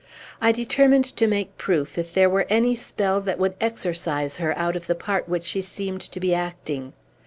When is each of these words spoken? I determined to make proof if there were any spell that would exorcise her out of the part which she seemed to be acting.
I 0.41 0.51
determined 0.51 1.05
to 1.17 1.27
make 1.27 1.59
proof 1.59 1.95
if 1.95 2.11
there 2.11 2.27
were 2.27 2.47
any 2.49 2.75
spell 2.75 3.21
that 3.21 3.37
would 3.37 3.53
exorcise 3.61 4.37
her 4.37 4.57
out 4.57 4.75
of 4.75 4.87
the 4.87 4.95
part 4.95 5.29
which 5.29 5.43
she 5.43 5.61
seemed 5.61 6.01
to 6.01 6.19
be 6.19 6.33
acting. 6.33 6.93